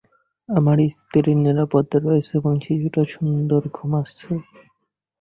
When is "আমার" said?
0.49-0.77